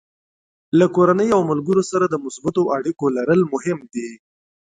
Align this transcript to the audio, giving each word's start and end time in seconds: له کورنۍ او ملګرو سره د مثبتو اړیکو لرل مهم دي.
له 0.79 0.85
کورنۍ 0.95 1.29
او 1.35 1.41
ملګرو 1.51 1.83
سره 1.91 2.05
د 2.09 2.15
مثبتو 2.25 2.61
اړیکو 2.77 3.05
لرل 3.17 3.41
مهم 3.53 3.79
دي. 3.93 4.09